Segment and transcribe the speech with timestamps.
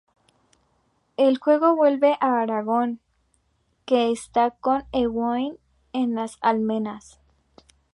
[1.15, 2.99] El juego vuelve a Aragorn,
[3.85, 5.59] que está con Éowyn
[5.93, 7.19] en las almenas.